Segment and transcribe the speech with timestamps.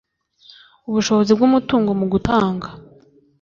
[0.89, 2.67] ubushobozi bw’umutungo mu gutanga